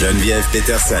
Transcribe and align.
Geneviève 0.00 0.46
Peterson. 0.52 0.94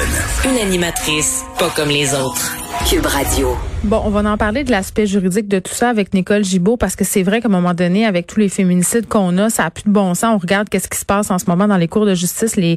Une 0.44 0.58
animatrice 0.58 1.44
pas 1.56 1.70
comme 1.70 1.88
les 1.88 2.14
autres. 2.14 2.56
Cube 2.90 3.06
Radio. 3.06 3.56
Bon, 3.84 4.02
on 4.04 4.10
va 4.10 4.28
en 4.28 4.36
parler 4.36 4.64
de 4.64 4.72
l'aspect 4.72 5.06
juridique 5.06 5.46
de 5.46 5.60
tout 5.60 5.72
ça 5.72 5.88
avec 5.88 6.14
Nicole 6.14 6.44
Gibault 6.44 6.76
parce 6.76 6.96
que 6.96 7.04
c'est 7.04 7.22
vrai 7.22 7.40
qu'à 7.40 7.46
un 7.46 7.52
moment 7.52 7.74
donné, 7.74 8.06
avec 8.06 8.26
tous 8.26 8.40
les 8.40 8.48
féminicides 8.48 9.06
qu'on 9.06 9.38
a, 9.38 9.50
ça 9.50 9.66
a 9.66 9.70
plus 9.70 9.84
de 9.84 9.90
bon 9.90 10.14
sens. 10.14 10.34
On 10.34 10.38
regarde 10.38 10.68
qu'est-ce 10.68 10.88
qui 10.88 10.98
se 10.98 11.04
passe 11.04 11.30
en 11.30 11.38
ce 11.38 11.44
moment 11.46 11.68
dans 11.68 11.76
les 11.76 11.86
cours 11.86 12.06
de 12.06 12.14
justice, 12.16 12.56
les 12.56 12.76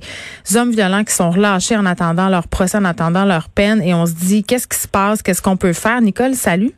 hommes 0.53 0.69
violents 0.69 1.03
qui 1.03 1.15
sont 1.15 1.31
relâchés 1.31 1.75
en 1.75 1.87
attendant 1.87 2.29
leur 2.29 2.47
procès, 2.47 2.77
en 2.77 2.85
attendant 2.85 3.25
leur 3.25 3.49
peine, 3.49 3.81
et 3.81 3.95
on 3.95 4.05
se 4.05 4.13
dit 4.13 4.43
qu'est-ce 4.43 4.67
qui 4.67 4.77
se 4.77 4.87
passe, 4.87 5.23
qu'est-ce 5.23 5.41
qu'on 5.41 5.57
peut 5.57 5.73
faire? 5.73 6.01
Nicole, 6.01 6.35
salut. 6.35 6.73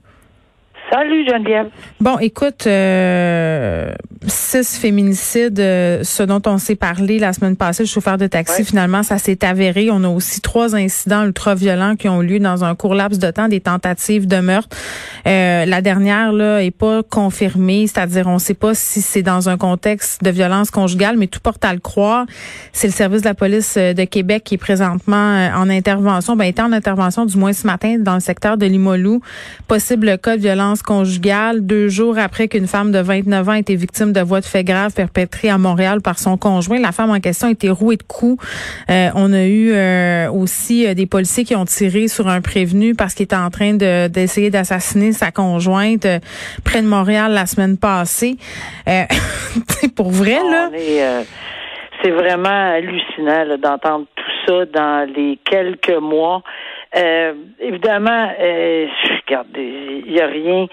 Salut 0.93 1.25
Geneviève. 1.27 1.69
Bon, 1.99 2.19
écoute, 2.19 2.67
euh, 2.67 3.91
six 4.27 4.77
féminicides, 4.77 5.59
euh, 5.59 6.03
ce 6.03 6.21
dont 6.21 6.41
on 6.45 6.59
s'est 6.59 6.75
parlé 6.75 7.17
la 7.17 7.33
semaine 7.33 7.55
passée, 7.55 7.81
le 7.81 7.87
chauffeur 7.87 8.19
de 8.19 8.27
taxi, 8.27 8.63
finalement, 8.63 9.01
ça 9.01 9.17
s'est 9.17 9.43
avéré. 9.43 9.89
On 9.89 10.03
a 10.03 10.07
aussi 10.07 10.39
trois 10.39 10.75
incidents 10.75 11.23
ultra-violents 11.23 11.95
qui 11.95 12.09
ont 12.09 12.21
eu 12.21 12.27
lieu 12.27 12.39
dans 12.39 12.63
un 12.63 12.75
court 12.75 12.93
laps 12.93 13.17
de 13.17 13.31
temps, 13.31 13.47
des 13.47 13.59
tentatives 13.59 14.27
de 14.27 14.35
meurtre. 14.35 14.77
Euh, 15.25 15.65
la 15.65 15.81
dernière 15.81 16.31
là 16.31 16.61
est 16.61 16.69
pas 16.69 17.01
confirmée, 17.01 17.87
c'est-à-dire 17.87 18.27
on 18.27 18.35
ne 18.35 18.39
sait 18.39 18.53
pas 18.53 18.75
si 18.75 19.01
c'est 19.01 19.23
dans 19.23 19.49
un 19.49 19.57
contexte 19.57 20.23
de 20.23 20.29
violence 20.29 20.69
conjugale, 20.69 21.17
mais 21.17 21.25
tout 21.25 21.39
porte 21.39 21.65
à 21.65 21.73
le 21.73 21.79
croire. 21.79 22.27
C'est 22.71 22.87
le 22.87 22.93
service 22.93 23.23
de 23.23 23.27
la 23.29 23.33
police 23.33 23.77
de 23.77 24.03
Québec 24.03 24.43
qui 24.43 24.55
est 24.55 24.59
présentement 24.59 25.49
en 25.55 25.71
intervention, 25.71 26.35
ben 26.35 26.45
était 26.45 26.61
en 26.61 26.71
intervention 26.71 27.25
du 27.25 27.35
moins 27.35 27.53
ce 27.53 27.65
matin 27.65 27.95
dans 27.97 28.13
le 28.13 28.19
secteur 28.19 28.57
de 28.57 28.67
Limoilou. 28.67 29.21
Possible 29.67 30.19
cas 30.19 30.37
de 30.37 30.41
violence 30.41 30.82
conjugale 30.83 31.65
deux 31.65 31.87
jours 31.87 32.17
après 32.17 32.47
qu'une 32.47 32.67
femme 32.67 32.91
de 32.91 32.99
29 32.99 33.49
ans 33.49 33.51
a 33.53 33.59
été 33.59 33.75
victime 33.75 34.13
de 34.13 34.21
voies 34.21 34.41
de 34.41 34.45
fait 34.45 34.63
graves 34.63 34.93
perpétrées 34.93 35.49
à 35.49 35.57
Montréal 35.57 36.01
par 36.01 36.19
son 36.19 36.37
conjoint. 36.37 36.79
La 36.79 36.91
femme 36.91 37.11
en 37.11 37.19
question 37.19 37.47
a 37.47 37.51
été 37.51 37.69
rouée 37.69 37.97
de 37.97 38.03
coups. 38.03 38.43
Euh, 38.89 39.09
on 39.15 39.33
a 39.33 39.43
eu 39.43 39.71
euh, 39.71 40.29
aussi 40.31 40.85
euh, 40.85 40.93
des 40.93 41.05
policiers 41.05 41.43
qui 41.43 41.55
ont 41.55 41.65
tiré 41.65 42.07
sur 42.07 42.27
un 42.27 42.41
prévenu 42.41 42.95
parce 42.95 43.13
qu'il 43.13 43.23
était 43.23 43.35
en 43.35 43.49
train 43.49 43.73
de, 43.73 44.07
d'essayer 44.07 44.49
d'assassiner 44.49 45.11
sa 45.11 45.31
conjointe 45.31 46.07
près 46.63 46.81
de 46.81 46.87
Montréal 46.87 47.33
la 47.33 47.45
semaine 47.45 47.77
passée. 47.77 48.37
pour 49.95 50.11
vrai, 50.11 50.39
là. 50.51 50.69
c'est 52.01 52.11
vraiment 52.11 52.73
hallucinant 52.73 53.57
d'entendre 53.57 54.05
tout 54.15 54.31
ça 54.47 54.65
dans 54.65 55.09
les 55.15 55.39
quelques 55.43 55.97
mois. 56.01 56.43
Euh, 56.95 57.33
évidemment, 57.59 58.31
euh, 58.39 58.87
regarde, 59.25 59.47
il 59.55 60.11
n'y 60.11 60.21
a 60.21 60.27
rien 60.27 60.67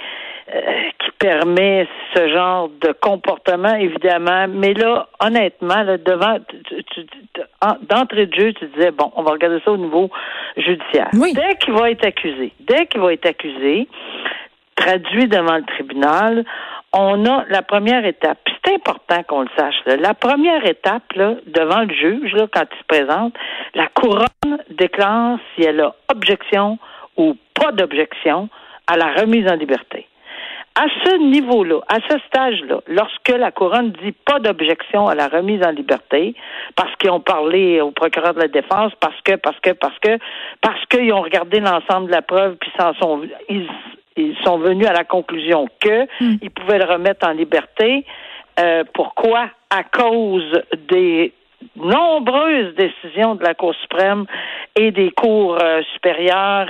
euh, 0.54 0.60
qui 0.98 1.10
permet 1.18 1.86
ce 2.14 2.28
genre 2.28 2.68
de 2.68 2.92
comportement, 3.00 3.74
évidemment. 3.74 4.46
Mais 4.48 4.74
là, 4.74 5.08
honnêtement, 5.20 5.82
là, 5.82 5.96
devant, 5.96 6.38
d'entrée 7.88 8.26
de 8.26 8.34
jeu, 8.34 8.52
tu 8.52 8.66
disais, 8.66 8.90
bon, 8.90 9.12
on 9.16 9.22
va 9.22 9.32
regarder 9.32 9.60
ça 9.64 9.70
au 9.70 9.76
niveau 9.76 10.10
judiciaire. 10.56 11.08
Dès 11.12 11.54
qu'il 11.60 11.72
va 11.72 11.90
être 11.90 12.04
accusé, 12.04 12.52
dès 12.60 12.86
qu'il 12.86 13.00
va 13.00 13.12
être 13.12 13.26
accusé, 13.26 13.88
traduit 14.76 15.28
devant 15.28 15.56
le 15.56 15.64
tribunal, 15.64 16.44
on 16.92 17.24
a 17.26 17.44
la 17.48 17.62
première 17.62 18.04
étape. 18.04 18.38
C'est 18.64 18.74
important 18.74 19.22
qu'on 19.24 19.42
le 19.42 19.48
sache. 19.56 19.76
La 19.86 20.14
première 20.14 20.66
étape, 20.66 21.12
là, 21.14 21.34
devant 21.46 21.82
le 21.82 21.94
juge, 21.94 22.32
là, 22.32 22.46
quand 22.52 22.64
il 22.70 22.78
se 22.78 22.84
présente, 22.84 23.34
la 23.74 23.86
couronne 23.88 24.58
déclare 24.70 25.38
si 25.54 25.62
elle 25.62 25.80
a 25.80 25.94
objection 26.08 26.78
ou 27.16 27.36
pas 27.54 27.72
d'objection 27.72 28.48
à 28.86 28.96
la 28.96 29.12
remise 29.12 29.48
en 29.48 29.54
liberté. 29.54 30.06
À 30.76 30.86
ce 31.04 31.16
niveau-là, 31.18 31.80
à 31.88 31.96
ce 32.08 32.18
stage-là, 32.28 32.80
lorsque 32.86 33.28
la 33.28 33.50
couronne 33.50 33.92
dit 34.02 34.12
pas 34.12 34.38
d'objection 34.38 35.08
à 35.08 35.14
la 35.14 35.28
remise 35.28 35.62
en 35.64 35.70
liberté, 35.70 36.34
parce 36.76 36.94
qu'ils 36.96 37.10
ont 37.10 37.20
parlé 37.20 37.80
au 37.80 37.90
procureur 37.90 38.34
de 38.34 38.40
la 38.40 38.48
défense, 38.48 38.92
parce 39.00 39.20
que, 39.22 39.34
parce 39.34 39.58
que, 39.60 39.70
parce 39.70 39.98
que, 39.98 40.18
parce 40.60 40.84
qu'ils 40.86 41.12
ont 41.12 41.22
regardé 41.22 41.60
l'ensemble 41.60 42.06
de 42.06 42.12
la 42.12 42.22
preuve, 42.22 42.56
puis 42.56 42.70
s'en 42.78 42.94
sont, 42.94 43.22
ils, 43.48 43.68
ils 44.20 44.36
sont 44.44 44.58
venus 44.58 44.86
à 44.86 44.92
la 44.92 45.04
conclusion 45.04 45.66
que 45.80 46.04
hmm. 46.20 46.36
ils 46.42 46.50
pouvaient 46.50 46.78
le 46.78 46.84
remettre 46.84 47.26
en 47.26 47.32
liberté. 47.32 48.04
Euh, 48.58 48.84
pourquoi? 48.94 49.50
À 49.70 49.84
cause 49.84 50.62
des 50.88 51.32
nombreuses 51.76 52.74
décisions 52.74 53.34
de 53.34 53.44
la 53.44 53.54
Cour 53.54 53.74
suprême 53.82 54.24
et 54.76 54.90
des 54.90 55.10
cours 55.10 55.58
euh, 55.62 55.82
supérieures 55.94 56.68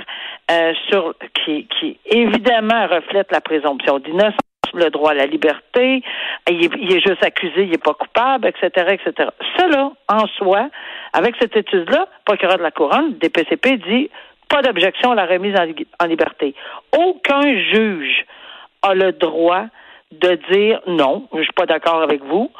euh, 0.51 0.73
sur 0.89 1.13
qui, 1.33 1.67
qui 1.79 1.97
évidemment 2.05 2.87
reflètent 2.87 3.31
la 3.31 3.41
présomption 3.41 3.99
d'innocence 3.99 4.37
le 4.73 4.89
droit 4.89 5.11
à 5.11 5.13
la 5.13 5.25
liberté, 5.25 6.01
il 6.49 6.65
est, 6.65 7.05
juste 7.05 7.23
accusé, 7.23 7.63
il 7.63 7.71
n'est 7.71 7.77
pas 7.77 7.93
coupable, 7.93 8.47
etc., 8.47 8.87
etc. 8.91 9.29
Cela, 9.57 9.91
en 10.07 10.27
soi, 10.27 10.69
avec 11.13 11.35
cette 11.39 11.55
étude-là, 11.55 12.07
procureur 12.25 12.57
de 12.57 12.63
la 12.63 12.71
Couronne, 12.71 13.15
DPCP 13.19 13.77
dit 13.77 14.09
pas 14.51 14.61
d'objection 14.61 15.11
à 15.11 15.15
la 15.15 15.25
remise 15.25 15.55
en, 15.57 16.05
liberté. 16.05 16.53
Aucun 16.97 17.41
juge 17.41 18.25
a 18.81 18.93
le 18.93 19.13
droit 19.13 19.65
de 20.11 20.37
dire 20.51 20.81
non, 20.87 21.27
je 21.33 21.41
suis 21.41 21.53
pas 21.53 21.65
d'accord 21.65 22.01
avec 22.01 22.21
vous. 22.23 22.51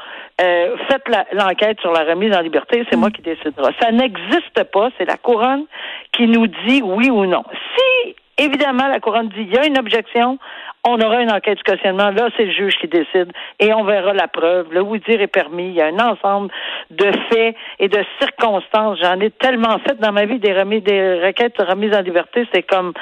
Euh, 0.41 0.78
faites 0.90 1.03
l'enquête 1.34 1.80
sur 1.81 1.91
la 1.91 2.06
remise 2.06 2.34
en 2.34 2.40
liberté, 2.40 2.85
c'est 2.90 2.96
moi 2.96 3.12
qui 3.12 3.22
décidera. 3.22 3.72
Ça 3.81 3.91
n'existe 3.91 4.63
pas, 4.72 4.90
c'est 4.97 5.06
la 5.06 5.18
couronne 5.18 5.66
qui 6.13 6.28
nous 6.28 6.47
dit 6.47 6.81
oui 6.81 7.09
ou 7.09 7.25
non. 7.25 7.44
Si 7.75 8.16
évidemment 8.44 8.88
la 8.88 9.00
couronne 9.00 9.29
dit 9.29 9.41
il 9.41 9.53
y 9.53 9.57
a 9.57 9.66
une 9.66 9.78
objection, 9.78 10.38
on 10.84 11.00
aura 11.00 11.22
une 11.22 11.31
enquête 11.31 11.59
de 11.59 11.63
cautionnement. 11.63 12.09
Là, 12.09 12.29
c'est 12.35 12.46
le 12.46 12.52
juge 12.52 12.75
qui 12.78 12.88
décide 12.88 13.31
et 13.59 13.74
on 13.74 13.84
verra 13.84 14.13
la 14.13 14.28
preuve. 14.28 14.68
Le 14.72 14.81
oui-dire 14.81 15.22
est 15.22 15.28
permis. 15.28 15.68
Il 15.68 15.74
y 15.74 15.81
a 15.81 15.88
un 15.88 16.00
ensemble 16.00 16.51
de 16.90 17.12
faits 17.30 17.56
et 17.80 17.88
de 17.88 18.03
circonstances. 18.19 18.97
J'en 19.01 19.19
ai 19.19 19.30
tellement 19.30 19.78
fait 19.80 20.00
dans 20.00 20.12
ma 20.12 20.25
vie 20.25 20.40
des 20.40 20.53
remises, 20.53 20.84
des 20.84 21.22
requêtes 21.24 21.59
de 21.59 21.66
remise 21.66 21.96
en 21.96 22.01
liberté. 22.01 22.47
C'est 22.53 22.63
comme 22.63 22.94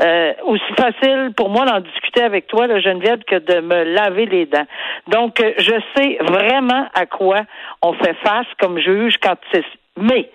euh, 0.00 0.32
aussi 0.44 0.72
facile 0.76 1.32
pour 1.36 1.48
moi 1.50 1.64
d'en 1.64 1.80
discuter 1.80 2.22
avec 2.22 2.48
toi, 2.48 2.66
la 2.66 2.80
Geneviève, 2.80 3.20
que 3.24 3.36
de 3.36 3.60
me 3.60 3.84
laver 3.84 4.26
les 4.26 4.46
dents. 4.46 4.66
Donc, 5.06 5.40
euh, 5.40 5.52
je 5.58 5.74
sais 5.96 6.18
vraiment 6.20 6.86
à 6.94 7.06
quoi 7.06 7.42
on 7.82 7.92
fait 7.92 8.14
face 8.24 8.46
comme 8.60 8.78
juge 8.80 9.14
quand 9.22 9.36
c'est. 9.52 9.64
Mais 9.96 10.30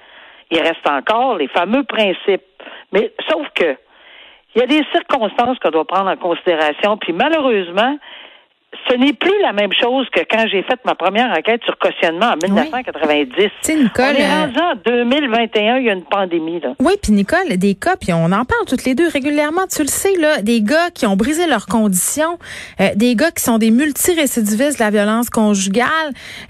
il 0.51 0.59
reste 0.59 0.87
encore 0.87 1.37
les 1.37 1.47
fameux 1.49 1.83
principes. 1.83 2.43
Mais 2.91 3.11
sauf 3.29 3.47
que 3.55 3.75
il 4.55 4.59
y 4.59 4.63
a 4.63 4.67
des 4.67 4.83
circonstances 4.91 5.57
qu'on 5.59 5.71
doit 5.71 5.85
prendre 5.85 6.09
en 6.09 6.17
considération, 6.17 6.97
puis 6.97 7.13
malheureusement, 7.13 7.97
ce 8.93 8.97
n'est 8.97 9.13
plus 9.13 9.33
la 9.41 9.53
même 9.53 9.71
chose 9.73 10.07
que 10.11 10.21
quand 10.29 10.45
j'ai 10.51 10.61
fait 10.63 10.79
ma 10.85 10.93
première 10.95 11.31
enquête 11.31 11.61
sur 11.63 11.77
cautionnement 11.77 12.27
en 12.27 12.37
1990. 12.37 13.33
Oui. 13.37 13.75
Nicole, 13.75 14.05
on 14.05 14.19
est 14.19 14.23
euh, 14.23 14.41
rendu 14.41 14.59
en 14.59 14.75
2021, 14.85 15.77
il 15.77 15.85
y 15.85 15.89
a 15.89 15.93
une 15.93 16.03
pandémie. 16.03 16.59
Là. 16.59 16.73
Oui, 16.79 16.93
puis 17.01 17.11
Nicole, 17.11 17.57
des 17.57 17.75
cas, 17.75 17.95
puis 17.99 18.13
on 18.13 18.25
en 18.25 18.45
parle 18.45 18.65
toutes 18.67 18.85
les 18.85 18.93
deux 18.93 19.07
régulièrement, 19.07 19.63
tu 19.73 19.81
le 19.81 19.87
sais, 19.87 20.13
là, 20.19 20.41
des 20.41 20.61
gars 20.61 20.91
qui 20.93 21.05
ont 21.07 21.15
brisé 21.15 21.47
leurs 21.47 21.65
conditions, 21.65 22.37
euh, 22.81 22.89
des 22.95 23.15
gars 23.15 23.31
qui 23.31 23.43
sont 23.43 23.57
des 23.57 23.71
multirécidivistes 23.71 24.77
de 24.77 24.83
la 24.83 24.91
violence 24.91 25.29
conjugale, 25.29 25.87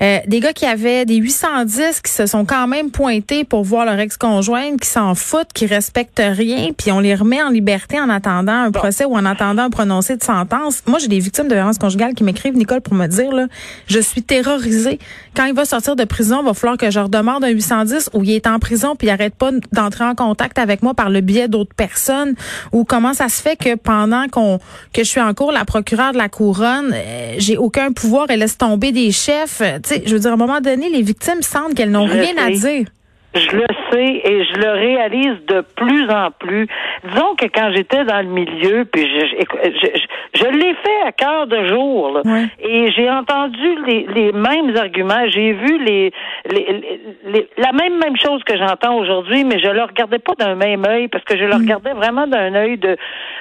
euh, 0.01 0.17
des 0.27 0.39
gars 0.39 0.53
qui 0.53 0.65
avaient 0.65 1.05
des 1.05 1.15
810 1.15 2.01
qui 2.01 2.11
se 2.11 2.25
sont 2.25 2.45
quand 2.45 2.67
même 2.67 2.91
pointés 2.91 3.45
pour 3.45 3.63
voir 3.63 3.85
leur 3.85 3.99
ex-conjointe, 3.99 4.81
qui 4.81 4.89
s'en 4.89 5.15
foutent, 5.15 5.53
qui 5.53 5.65
respectent 5.65 6.21
rien, 6.23 6.71
puis 6.77 6.91
on 6.91 6.99
les 6.99 7.15
remet 7.15 7.41
en 7.41 7.49
liberté 7.49 7.99
en 7.99 8.09
attendant 8.09 8.63
un 8.63 8.71
procès 8.71 9.05
ou 9.05 9.15
en 9.15 9.25
attendant 9.25 9.63
un 9.63 9.69
prononcé 9.69 10.17
de 10.17 10.23
sentence. 10.23 10.83
Moi, 10.87 10.99
j'ai 10.99 11.07
des 11.07 11.19
victimes 11.19 11.47
de 11.47 11.55
violence 11.55 11.77
conjugale 11.77 12.13
qui 12.13 12.23
m'écrivent, 12.33 12.57
Nicole, 12.57 12.81
pour 12.81 12.95
me 12.95 13.07
dire, 13.07 13.31
là, 13.31 13.47
je 13.87 13.99
suis 13.99 14.23
terrorisée. 14.23 14.99
Quand 15.35 15.45
il 15.45 15.53
va 15.53 15.65
sortir 15.65 15.95
de 15.95 16.03
prison, 16.03 16.39
il 16.41 16.45
va 16.45 16.53
falloir 16.53 16.77
que 16.77 16.89
je 16.91 16.99
redemande 16.99 17.43
un 17.43 17.49
810 17.49 18.09
où 18.13 18.23
il 18.23 18.31
est 18.31 18.47
en 18.47 18.59
prison 18.59 18.95
puis 18.95 19.07
il 19.07 19.11
arrête 19.11 19.35
pas 19.35 19.51
d'entrer 19.71 20.03
en 20.03 20.15
contact 20.15 20.57
avec 20.59 20.83
moi 20.83 20.93
par 20.93 21.09
le 21.09 21.21
biais 21.21 21.47
d'autres 21.47 21.75
personnes 21.75 22.35
ou 22.71 22.83
comment 22.83 23.13
ça 23.13 23.29
se 23.29 23.41
fait 23.41 23.55
que 23.55 23.75
pendant 23.75 24.27
qu'on 24.27 24.59
que 24.93 25.03
je 25.03 25.09
suis 25.09 25.21
en 25.21 25.33
cours, 25.33 25.51
la 25.51 25.65
procureure 25.65 26.11
de 26.11 26.17
la 26.17 26.29
couronne, 26.29 26.91
euh, 26.93 27.35
j'ai 27.37 27.57
aucun 27.57 27.91
pouvoir, 27.91 28.27
elle 28.29 28.39
laisse 28.39 28.57
tomber 28.57 28.91
des 28.91 29.11
chefs? 29.11 29.61
Tu 29.83 29.89
sais, 29.89 30.03
je 30.05 30.13
veux 30.13 30.19
dire, 30.19 30.31
à 30.31 30.33
un 30.33 30.37
moment 30.37 30.61
donné, 30.61 30.89
les 30.89 31.01
victimes 31.01 31.41
sentent 31.41 31.75
qu'elles 31.75 31.91
n'ont 31.91 32.05
rien 32.05 32.33
à 32.37 32.49
dire. 32.51 32.87
Je 33.35 33.55
le 33.55 33.65
sais 33.91 34.21
et 34.23 34.45
je 34.45 34.53
le 34.59 34.71
réalise 34.71 35.45
de 35.47 35.61
plus 35.75 36.09
en 36.09 36.29
plus. 36.31 36.67
Disons 37.03 37.35
que 37.35 37.45
quand 37.45 37.71
j'étais 37.73 38.03
dans 38.05 38.21
le 38.21 38.27
milieu, 38.27 38.85
puis 38.85 39.01
je, 39.01 39.25
je, 39.25 40.39
je, 40.39 40.45
l'ai 40.45 40.73
fait 40.75 41.07
à 41.07 41.11
cœur 41.11 41.47
de 41.47 41.67
jour, 41.67 42.21
et 42.59 42.91
j'ai 42.91 43.09
entendu 43.09 43.75
les, 43.87 44.05
les, 44.13 44.31
mêmes 44.31 44.75
arguments, 44.77 45.27
j'ai 45.29 45.53
vu 45.53 45.83
les, 45.83 46.11
les, 46.49 47.01
les, 47.25 47.49
la 47.57 47.71
même 47.71 47.97
même 47.97 48.17
chose 48.17 48.43
que 48.43 48.55
j'entends 48.55 48.97
aujourd'hui, 48.97 49.43
mais 49.43 49.59
je 49.59 49.69
le 49.69 49.81
regardais 49.81 50.19
pas 50.19 50.33
d'un 50.37 50.55
même 50.55 50.85
œil 50.85 51.07
parce 51.07 51.23
que 51.23 51.35
je 51.35 51.43
le 51.43 51.55
mm. 51.55 51.61
regardais 51.61 51.93
vraiment 51.93 52.27
d'un 52.27 52.53
œil 52.53 52.77
de 52.77 52.97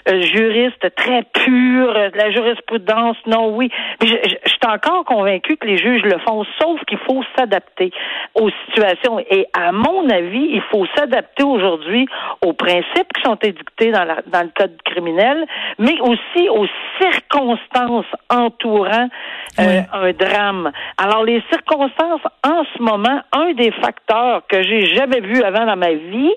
euh, 0.08 0.20
juriste 0.22 0.94
très 0.96 1.22
pur, 1.34 1.92
de 1.92 2.16
la 2.16 2.30
jurisprudence, 2.30 3.16
non, 3.26 3.54
oui. 3.54 3.70
je, 4.00 4.06
je, 4.06 4.36
je 4.44 4.50
suis 4.50 4.58
encore 4.66 5.04
convaincu 5.04 5.56
que 5.56 5.66
les 5.66 5.76
juges 5.76 6.02
le 6.02 6.18
font, 6.26 6.44
sauf 6.60 6.80
qu'il 6.86 6.98
faut 6.98 7.22
s'adapter 7.36 7.90
aux 8.34 8.50
situations. 8.66 9.18
Et 9.30 9.46
à 9.52 9.72
mon 9.72 9.81
avis, 10.10 10.48
il 10.52 10.62
faut 10.70 10.86
s'adapter 10.96 11.42
aujourd'hui 11.42 12.06
aux 12.44 12.52
principes 12.52 13.12
qui 13.14 13.22
sont 13.22 13.38
édictés 13.42 13.90
dans, 13.90 14.06
dans 14.26 14.42
le 14.42 14.50
code 14.56 14.76
criminel, 14.84 15.46
mais 15.78 15.98
aussi 16.00 16.48
aux 16.48 16.66
circonstances 17.00 18.06
entourant 18.30 19.08
euh, 19.58 19.80
un 19.92 20.12
drame. 20.12 20.72
Alors, 20.98 21.24
les 21.24 21.42
circonstances, 21.50 22.22
en 22.44 22.64
ce 22.76 22.82
moment, 22.82 23.20
un 23.32 23.52
des 23.52 23.70
facteurs 23.72 24.42
que 24.48 24.62
j'ai 24.62 24.86
jamais 24.94 25.20
vu 25.20 25.42
avant 25.42 25.66
dans 25.66 25.76
ma 25.76 25.92
vie, 25.92 26.32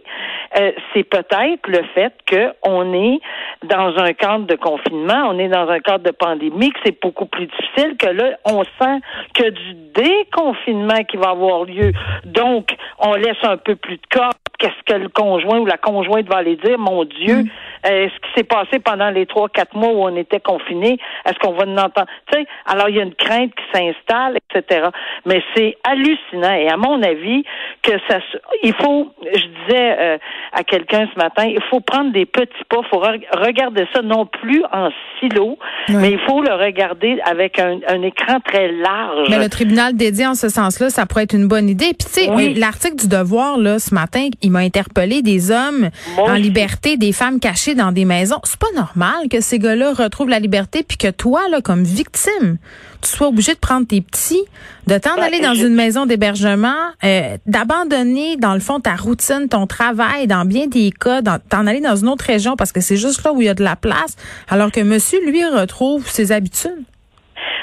euh, 0.59 0.71
c'est 0.94 1.03
peut-être 1.03 1.68
le 1.68 1.83
fait 1.94 2.13
qu'on 2.30 2.94
est 2.94 3.19
dans 3.63 3.98
un 3.98 4.13
cadre 4.13 4.45
de 4.45 4.56
confinement, 4.56 5.30
on 5.30 5.39
est 5.39 5.48
dans 5.48 5.69
un 5.69 5.80
cadre 5.80 6.03
de 6.03 6.12
pandémie, 6.12 6.71
que 6.71 6.80
c'est 6.86 7.01
beaucoup 7.01 7.25
plus 7.25 7.48
difficile, 7.48 7.98
que 7.98 8.07
là, 8.07 8.38
on 8.45 8.63
sent 8.63 9.00
que 9.33 9.50
du 9.50 9.74
déconfinement 9.94 11.03
qui 11.09 11.18
va 11.18 11.30
avoir 11.30 11.65
lieu. 11.65 11.91
Donc, 12.25 12.75
on 13.00 13.15
laisse 13.15 13.35
un 13.44 13.58
peu 13.58 13.76
plus 13.76 13.98
de 13.98 14.08
corps. 14.12 14.34
Qu'est-ce 14.58 14.94
que 14.94 14.98
le 14.98 15.10
conjoint 15.10 15.60
ou 15.60 15.66
la 15.66 15.78
conjointe 15.78 16.28
va 16.28 16.38
aller 16.38 16.56
dire? 16.56 16.78
Mon 16.80 17.04
Dieu, 17.04 17.44
mm. 17.44 17.50
euh, 17.88 18.08
ce 18.08 18.28
qui 18.28 18.34
s'est 18.36 18.44
passé 18.44 18.80
pendant 18.80 19.10
les 19.10 19.26
trois, 19.26 19.50
quatre 19.50 19.76
mois 19.76 19.90
où 19.90 20.04
on 20.04 20.16
était 20.16 20.40
confinés, 20.40 20.98
est-ce 21.26 21.38
qu'on 21.40 21.52
va 21.54 21.66
en 21.66 21.78
entendre? 21.78 22.08
Tu 22.32 22.40
sais, 22.40 22.48
alors 22.66 22.88
il 22.88 22.96
y 22.96 23.00
a 23.00 23.04
une 23.04 23.16
crainte 23.16 23.52
qui 23.54 23.64
s'installe, 23.78 24.38
etc. 24.50 24.88
Mais 25.26 25.44
c'est 25.56 25.76
hallucinant. 25.84 26.54
Et 26.54 26.70
à 26.70 26.78
mon 26.78 27.04
avis, 27.04 27.44
que 27.84 27.92
ça, 28.10 28.20
il 28.64 28.74
faut, 28.76 29.12
je 29.24 29.46
disais 29.46 29.98
euh, 30.00 30.18
à 30.54 30.64
quelqu'un 30.64 31.08
ce 31.14 31.20
matin, 31.20 31.46
il 31.46 31.62
faut 31.70 31.82
prendre 31.82 32.12
des 32.14 32.26
petits 32.26 32.54
pas, 32.70 32.78
il 32.82 32.88
faut 32.90 33.04
regarder 33.40 33.86
ça 33.94 34.02
non 34.02 34.26
plus 34.26 34.64
en 34.72 34.90
silo, 35.20 35.58
mais 35.90 36.12
il 36.12 36.20
faut 36.20 36.42
le 36.42 36.54
regarder 36.54 37.20
avec 37.26 37.60
un, 37.60 38.02
écran 38.02 38.40
très 38.40 38.72
large. 38.72 39.30
Mais 39.30 39.40
le 39.40 39.50
tribunal 39.50 39.96
dédié 39.96 40.28
en 40.28 40.36
ce 40.36 40.50
sens-là, 40.50 40.90
ça 40.90 41.06
pourrait 41.06 41.24
être 41.24 41.36
une 41.36 41.48
bonne 41.48 41.70
idée. 41.70 41.94
Puis 41.98 42.08
tu 42.08 42.22
sais, 42.22 42.54
l'article 42.56 42.96
du 42.96 43.08
Devoir 43.08 43.25
là 43.57 43.80
ce 43.80 43.94
matin, 43.94 44.30
il 44.42 44.51
m'a 44.51 44.60
interpellé 44.60 45.22
des 45.22 45.51
hommes 45.51 45.89
en 46.18 46.33
liberté, 46.33 46.98
des 46.98 47.12
femmes 47.12 47.39
cachées 47.39 47.75
dans 47.75 47.92
des 47.92 48.06
maisons. 48.06 48.39
C'est 48.44 48.60
pas 48.60 48.72
normal 48.75 49.27
que 49.30 49.42
ces 49.42 49.60
gars-là 49.60 49.94
retrouvent 49.94 50.30
la 50.30 50.39
liberté 50.39 50.83
puis 50.83 50.98
que 50.98 51.10
toi 51.10 51.42
là 51.50 51.62
comme 51.62 51.83
victime, 51.83 52.57
tu 53.01 53.10
sois 53.10 53.27
obligé 53.27 53.54
de 53.54 53.60
prendre 53.60 53.88
tes 53.88 54.01
petits, 54.01 54.44
de 54.88 54.98
t'en 54.98 55.16
aller 55.16 55.39
dans 55.39 55.54
une 55.54 55.75
maison 55.75 56.06
d'hébergement, 56.06 56.92
euh, 57.04 57.38
d'abandonner 57.45 58.36
dans 58.38 58.54
le 58.54 58.60
fond 58.60 58.80
ta 58.80 58.95
routine, 58.95 59.48
ton 59.50 59.68
travail, 59.68 60.27
dans 60.27 60.45
bien 60.45 60.68
des 60.68 60.92
cas, 60.92 61.22
t'en 61.22 61.68
aller 61.68 61.81
dans 61.81 61.95
une 61.95 62.07
autre 62.07 62.25
région 62.25 62.56
parce 62.56 62.72
que 62.72 62.81
c'est 62.81 62.98
juste 62.98 63.24
là 63.24 63.31
où 63.31 63.42
il 63.42 63.45
y 63.45 63.50
a 63.50 63.54
de 63.54 63.63
la 63.63 63.75
place, 63.75 64.16
alors 64.50 64.72
que 64.72 64.81
monsieur 64.81 65.19
lui 65.25 65.45
retrouve 65.45 66.07
ses 66.07 66.31
habitudes. 66.31 66.83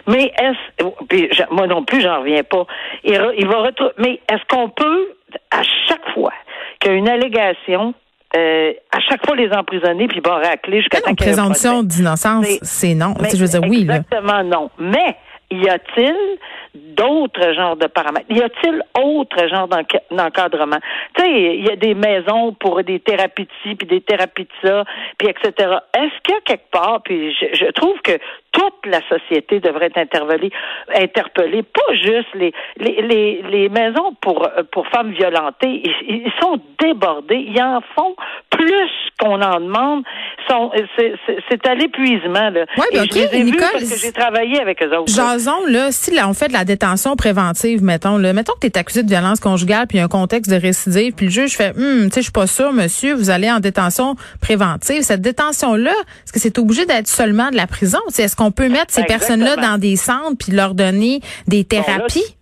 Mais 0.06 0.32
est-ce, 0.40 1.54
moi 1.54 1.66
non 1.66 1.84
plus, 1.84 2.00
j'en 2.00 2.20
reviens 2.20 2.42
pas. 2.42 2.66
Il, 3.04 3.16
va 3.46 3.58
retrouver, 3.58 3.92
mais 3.98 4.20
est-ce 4.28 4.42
qu'on 4.48 4.68
peut, 4.68 5.08
à 5.50 5.62
chaque 5.88 6.08
fois 6.14 6.32
qu'il 6.80 6.92
y 6.92 6.94
a 6.94 6.98
une 6.98 7.08
allégation, 7.08 7.94
euh, 8.36 8.72
à 8.90 9.00
chaque 9.00 9.24
fois 9.26 9.36
les 9.36 9.50
emprisonner 9.52 10.08
puis 10.08 10.20
barrer 10.20 10.46
à 10.46 10.56
clé 10.56 10.78
jusqu'à 10.78 11.00
temps 11.00 11.14
présomption 11.14 11.82
d'innocence, 11.82 12.46
c'est 12.62 12.94
non. 12.94 13.14
je 13.20 13.36
veux 13.36 13.48
dire 13.48 13.62
oui. 13.68 13.82
Exactement 13.82 14.42
non. 14.42 14.70
Mais 14.78 15.16
y 15.50 15.68
a-t-il 15.68 16.14
d'autres 16.74 17.52
genres 17.54 17.76
de 17.76 17.86
paramètres? 17.86 18.26
Y 18.30 18.42
a-t-il 18.42 18.82
autre 19.00 19.48
genre 19.48 19.68
d'encadrement? 19.68 20.78
Tu 21.16 21.22
sais, 21.22 21.30
il 21.30 21.66
y 21.66 21.70
a 21.70 21.76
des 21.76 21.94
maisons 21.94 22.52
pour 22.52 22.82
des 22.82 23.00
thérapies 23.00 23.44
de 23.44 23.50
ci, 23.62 23.74
puis 23.74 23.86
des 23.86 24.00
thérapies 24.00 24.44
de 24.44 24.68
ça, 24.68 24.84
puis 25.18 25.28
etc. 25.28 25.76
Est-ce 25.94 26.22
qu'il 26.22 26.34
y 26.34 26.38
a 26.38 26.40
quelque 26.44 26.70
part, 26.70 27.02
puis 27.02 27.32
je, 27.32 27.70
trouve 27.72 28.00
que 28.02 28.18
toute 28.52 28.86
la 28.86 29.00
société 29.08 29.60
devrait 29.60 29.86
être 29.86 29.98
interpellée, 29.98 31.62
pas 31.62 31.94
juste 31.94 32.34
les, 32.34 32.52
les, 32.78 33.42
les, 33.42 33.68
maisons 33.68 34.14
pour, 34.20 34.48
pour 34.70 34.86
femmes 34.88 35.12
violentées. 35.12 35.82
Ils, 35.84 36.24
ils 36.26 36.32
sont 36.40 36.60
débordés. 36.78 37.46
Ils 37.48 37.62
en 37.62 37.80
font 37.94 38.14
plus 38.50 38.90
qu'on 39.20 39.40
en 39.40 39.60
demande. 39.60 40.04
C'est 41.50 41.66
à 41.66 41.74
l'épuisement. 41.74 42.50
Oui, 42.78 42.84
ben, 42.92 43.02
OK, 43.02 43.32
Nicole. 43.32 43.60
parce 43.72 43.90
que 43.90 43.98
j'ai 43.98 44.12
travaillé 44.12 44.60
avec 44.60 44.82
eux 44.82 44.96
autres. 44.96 45.12
Jason, 45.12 45.66
là, 45.68 45.92
si 45.92 46.14
là, 46.14 46.28
on 46.28 46.34
fait 46.34 46.48
de 46.48 46.52
la 46.52 46.64
détention 46.64 47.16
préventive, 47.16 47.82
mettons, 47.82 48.18
là, 48.18 48.32
mettons 48.32 48.54
que 48.54 48.60
tu 48.60 48.66
es 48.66 48.78
accusé 48.78 49.02
de 49.02 49.08
violence 49.08 49.40
conjugale, 49.40 49.86
puis 49.86 49.98
un 50.00 50.08
contexte 50.08 50.50
de 50.50 50.56
récidive, 50.56 51.14
puis 51.14 51.26
le 51.26 51.32
juge 51.32 51.56
fait, 51.56 51.70
hum, 51.76 52.04
tu 52.04 52.10
sais, 52.10 52.20
je 52.20 52.22
suis 52.22 52.32
pas 52.32 52.46
sûr, 52.46 52.72
monsieur, 52.72 53.14
vous 53.14 53.30
allez 53.30 53.50
en 53.50 53.60
détention 53.60 54.14
préventive. 54.40 55.02
Cette 55.02 55.22
détention-là, 55.22 55.92
est-ce 56.24 56.32
que 56.32 56.38
c'est 56.38 56.58
obligé 56.58 56.86
d'être 56.86 57.08
seulement 57.08 57.50
de 57.50 57.56
la 57.56 57.66
prison? 57.66 58.00
Est-ce 58.08 58.36
qu'on 58.36 58.52
peut 58.52 58.68
mettre 58.68 58.90
ces 58.92 59.04
personnes-là 59.04 59.56
dans 59.56 59.78
des 59.78 59.96
centres 59.96 60.36
puis 60.38 60.52
leur 60.52 60.74
donner 60.74 61.20
des 61.46 61.64
thérapies? 61.64 62.36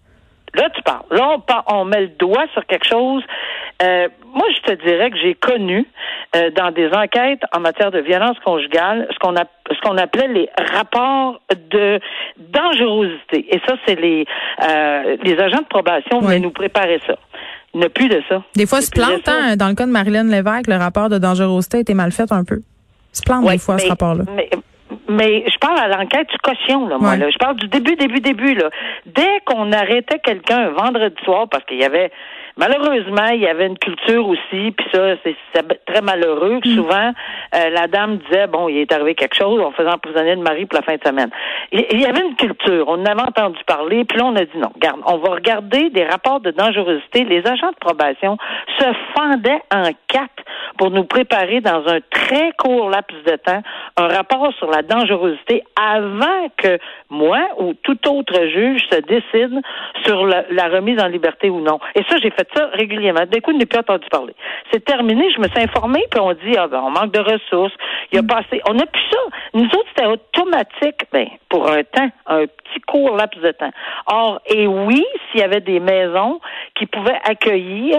là, 0.55 0.69
tu 0.75 0.82
parles. 0.82 1.05
Là, 1.11 1.37
on, 1.69 1.75
on 1.75 1.85
met 1.85 2.03
le 2.03 2.08
doigt 2.08 2.46
sur 2.53 2.64
quelque 2.67 2.87
chose. 2.87 3.23
Euh, 3.82 4.08
moi, 4.35 4.46
je 4.56 4.73
te 4.73 4.85
dirais 4.85 5.11
que 5.11 5.17
j'ai 5.19 5.35
connu 5.35 5.87
euh, 6.37 6.50
dans 6.50 6.71
des 6.71 6.88
enquêtes 6.93 7.43
en 7.53 7.61
matière 7.61 7.91
de 7.91 7.99
violence 7.99 8.38
conjugale 8.44 9.09
ce 9.11 9.19
qu'on 9.19 9.35
a 9.37 9.44
ce 9.71 9.81
qu'on 9.81 9.97
appelait 9.97 10.29
les 10.29 10.49
rapports 10.73 11.41
de 11.71 11.99
dangerosité. 12.38 13.47
Et 13.55 13.61
ça, 13.67 13.75
c'est 13.85 13.97
les 13.97 14.25
euh, 14.62 15.17
les 15.23 15.38
agents 15.38 15.62
de 15.62 15.69
probation 15.69 16.21
venaient 16.21 16.38
nous 16.38 16.50
préparer 16.50 17.00
ça. 17.06 17.15
Il 17.75 17.81
n'y 17.81 17.87
a 17.87 17.88
plus 17.88 18.09
de 18.09 18.23
ça. 18.29 18.43
Des 18.56 18.67
fois, 18.67 18.81
se 18.81 18.91
plante, 18.91 19.29
hein, 19.29 19.56
dans 19.56 19.69
le 19.69 19.75
cas 19.75 19.87
de 19.87 19.93
Marilyn 19.93 20.25
Lévesque, 20.25 20.67
le 20.69 20.77
rapport 20.77 21.09
de 21.09 21.19
dangerosité 21.19 21.79
a 21.79 21.81
été 21.81 21.94
mal 21.94 22.12
fait 22.12 22.31
un 22.32 22.44
peu. 22.44 22.61
Se 23.12 23.23
plante 23.23 23.49
des 23.49 23.59
fois, 23.59 23.79
ce 23.79 23.88
rapport-là. 23.88 24.25
Mais, 25.09 25.44
je 25.47 25.59
parle 25.59 25.79
à 25.79 25.88
l'enquête 25.88 26.29
du 26.29 26.38
caution, 26.38 26.88
là, 26.88 26.99
moi. 26.99 27.17
Là. 27.17 27.31
Je 27.31 27.38
parle 27.38 27.56
du 27.56 27.69
début, 27.69 27.97
début, 27.97 28.21
début. 28.21 28.55
Là. 28.55 28.71
Dès 29.06 29.41
qu'on 29.44 29.73
arrêtait 29.73 30.19
quelqu'un 30.21 30.59
un 30.59 30.71
vendredi 30.71 31.17
soir, 31.25 31.49
parce 31.49 31.65
qu'il 31.65 31.79
y 31.79 31.85
avait 31.85 32.11
Malheureusement, 32.60 33.28
il 33.32 33.40
y 33.40 33.46
avait 33.46 33.68
une 33.68 33.78
culture 33.78 34.28
aussi, 34.28 34.70
puis 34.72 34.86
ça, 34.92 35.16
c'est 35.24 35.84
très 35.86 36.02
malheureux. 36.02 36.60
Mm. 36.62 36.74
Souvent, 36.74 37.10
euh, 37.54 37.70
la 37.70 37.86
dame 37.86 38.18
disait, 38.18 38.48
bon, 38.48 38.68
il 38.68 38.80
est 38.80 38.92
arrivé 38.92 39.14
quelque 39.14 39.34
chose, 39.34 39.62
on 39.64 39.72
faisait 39.72 39.88
emprisonner 39.88 40.34
le 40.34 40.42
mari 40.42 40.66
pour 40.66 40.78
la 40.78 40.82
fin 40.82 40.96
de 40.96 41.02
semaine. 41.02 41.30
Il, 41.72 41.98
y 41.98 42.04
avait 42.04 42.20
une 42.20 42.36
culture, 42.36 42.84
on 42.86 43.00
en 43.00 43.06
avait 43.06 43.22
entendu 43.22 43.58
parler, 43.66 44.04
puis 44.04 44.18
là, 44.18 44.26
on 44.26 44.36
a 44.36 44.44
dit, 44.44 44.58
non, 44.58 44.68
regarde, 44.74 45.00
on 45.06 45.16
va 45.16 45.30
regarder 45.30 45.88
des 45.88 46.04
rapports 46.04 46.40
de 46.40 46.50
dangerosité. 46.50 47.24
Les 47.24 47.46
agents 47.46 47.70
de 47.70 47.80
probation 47.80 48.36
se 48.78 48.86
fendaient 49.16 49.62
en 49.74 49.90
quatre 50.08 50.44
pour 50.81 50.91
nous 50.91 51.05
préparer 51.05 51.61
dans 51.61 51.87
un 51.88 51.99
très 52.11 52.53
court 52.53 52.88
laps 52.88 53.15
de 53.27 53.37
temps 53.37 53.61
un 53.99 54.09
rapport 54.09 54.50
sur 54.55 54.71
la 54.71 54.81
dangerosité 54.81 55.62
avant 55.77 56.49
que 56.56 56.79
moi 57.11 57.38
ou 57.59 57.75
tout 57.75 57.99
autre 58.09 58.47
juge 58.47 58.81
se 58.91 58.99
décide 59.00 59.61
sur 60.06 60.25
la, 60.25 60.44
la 60.50 60.69
remise 60.69 60.99
en 60.99 61.09
liberté 61.09 61.50
ou 61.50 61.61
non. 61.61 61.81
Et 61.94 62.03
ça, 62.09 62.17
j'ai 62.23 62.31
fait 62.31 62.49
ça 62.56 62.69
régulièrement. 62.73 63.27
D'un 63.27 63.41
coup, 63.41 63.53
je 63.53 63.59
n'ai 63.59 63.67
plus 63.67 63.79
entendu 63.79 64.06
parler. 64.11 64.35
C'est 64.73 64.82
terminé, 64.82 65.31
je 65.37 65.41
me 65.41 65.49
suis 65.49 65.61
informée, 65.61 66.03
puis 66.11 66.19
on 66.19 66.32
dit, 66.32 66.56
ah 66.56 66.67
ben, 66.67 66.81
on 66.82 66.91
manque 66.91 67.12
de 67.12 67.21
ressources. 67.21 67.75
Il 68.11 68.19
a 68.19 68.23
mm. 68.23 68.27
passé. 68.27 68.62
On 68.67 68.73
n'a 68.73 68.87
plus 68.87 69.03
ça. 69.11 69.19
Nous 69.53 69.67
autres, 69.67 69.88
c'était 69.94 70.06
automatique, 70.06 71.05
ben, 71.12 71.27
pour 71.50 71.71
un 71.71 71.82
temps, 71.82 72.09
un 72.27 72.47
petit 72.47 72.81
court 72.87 73.17
laps 73.17 73.43
de 73.43 73.50
temps. 73.53 73.73
Or, 74.06 74.41
et 74.47 74.67
oui, 74.67 75.05
s'il 75.31 75.41
y 75.41 75.44
avait 75.44 75.61
des 75.61 75.81
maisons 75.81 76.41
qui 76.75 76.87
pouvaient 76.87 77.21
accueillir 77.25 77.99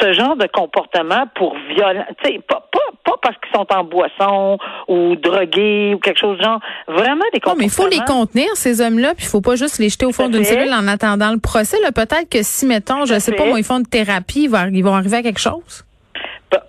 ce 0.00 0.12
genre 0.12 0.36
de 0.36 0.46
comportement 0.46 1.24
pour 1.34 1.56
violent, 1.70 2.04
tu 2.22 2.30
sais, 2.30 2.40
pas, 2.46 2.66
pas, 2.72 2.78
pas 3.04 3.16
parce 3.22 3.36
qu'ils 3.38 3.54
sont 3.54 3.66
en 3.72 3.84
boisson 3.84 4.58
ou 4.86 5.16
drogués 5.16 5.94
ou 5.94 5.98
quelque 5.98 6.18
chose 6.18 6.38
de 6.38 6.42
genre, 6.42 6.60
vraiment 6.86 7.24
des 7.32 7.40
comportements. 7.40 7.56
mais 7.58 7.64
il 7.64 7.70
faut 7.70 7.88
les 7.88 8.00
contenir, 8.06 8.48
ces 8.54 8.80
hommes-là, 8.80 9.14
puis 9.14 9.24
il 9.24 9.28
faut 9.28 9.40
pas 9.40 9.56
juste 9.56 9.78
les 9.78 9.88
jeter 9.88 10.06
au 10.06 10.12
fond 10.12 10.28
d'une 10.28 10.44
cellule 10.44 10.72
en 10.72 10.86
attendant 10.88 11.32
le 11.32 11.40
procès. 11.40 11.78
Peut-être 11.94 12.28
que 12.30 12.42
si, 12.42 12.66
mettons, 12.66 13.06
je 13.06 13.18
sais 13.18 13.32
pas, 13.32 13.46
moi, 13.46 13.58
ils 13.58 13.64
font 13.64 13.80
de 13.80 13.88
thérapie, 13.88 14.48
ils 14.72 14.82
vont 14.82 14.94
arriver 14.94 15.18
à 15.18 15.22
quelque 15.22 15.40
chose? 15.40 15.84